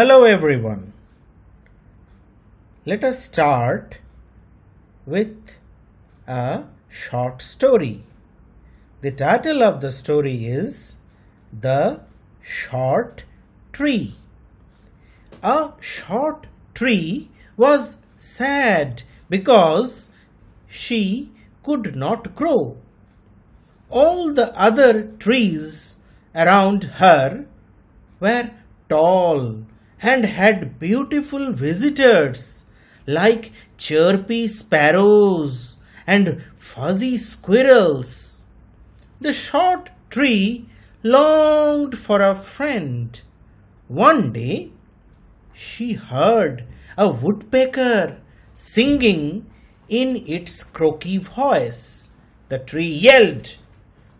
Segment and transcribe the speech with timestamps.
[0.00, 0.94] Hello everyone.
[2.86, 3.98] Let us start
[5.04, 5.56] with
[6.26, 8.04] a short story.
[9.02, 10.96] The title of the story is
[11.52, 12.00] The
[12.40, 13.24] Short
[13.74, 14.14] Tree.
[15.42, 17.28] A short tree
[17.58, 20.12] was sad because
[20.66, 21.30] she
[21.62, 22.78] could not grow.
[23.90, 25.98] All the other trees
[26.34, 27.44] around her
[28.18, 28.50] were
[28.88, 29.66] tall
[30.02, 32.66] and had beautiful visitors
[33.06, 38.42] like chirpy sparrows and fuzzy squirrels.
[39.20, 40.66] The short tree
[41.02, 43.20] longed for a friend.
[43.88, 44.70] One day,
[45.52, 46.64] she heard
[46.96, 48.18] a woodpecker
[48.56, 49.46] singing
[49.88, 52.10] in its croaky voice.
[52.48, 53.56] The tree yelled,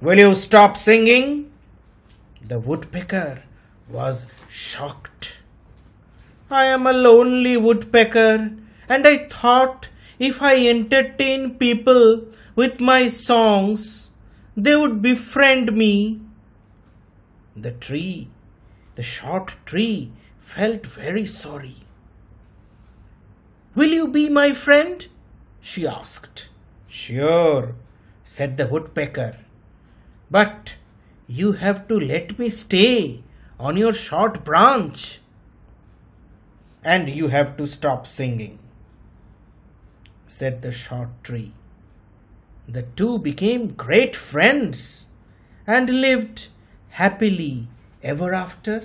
[0.00, 1.50] Will you stop singing?
[2.40, 3.42] The woodpecker
[3.88, 5.40] was shocked.
[6.50, 8.52] I am a lonely woodpecker,
[8.88, 14.12] and I thought if I entertain people with my songs,
[14.56, 16.20] they would befriend me.
[17.56, 18.28] The tree,
[18.94, 21.78] the short tree, felt very sorry.
[23.74, 25.06] Will you be my friend?
[25.60, 26.48] she asked.
[26.86, 27.74] Sure,
[28.22, 29.38] said the woodpecker.
[30.30, 30.76] But
[31.26, 33.22] you have to let me stay
[33.58, 35.20] on your short branch.
[36.86, 38.60] And you have to stop singing,
[40.24, 41.52] said the short tree.
[42.68, 45.08] The two became great friends
[45.66, 46.46] and lived
[46.90, 47.66] happily
[48.04, 48.82] ever after.